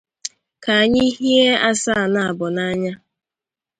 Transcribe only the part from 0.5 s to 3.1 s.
ka anyị hie asaa naabọ n'anya